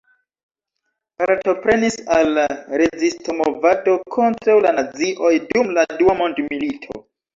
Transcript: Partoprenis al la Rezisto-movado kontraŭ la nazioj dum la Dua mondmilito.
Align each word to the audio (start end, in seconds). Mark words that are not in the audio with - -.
Partoprenis 1.23 1.97
al 2.15 2.31
la 2.37 2.47
Rezisto-movado 2.83 3.95
kontraŭ 4.17 4.57
la 4.67 4.73
nazioj 4.81 5.35
dum 5.53 5.71
la 5.81 5.85
Dua 6.01 6.17
mondmilito. 6.25 6.99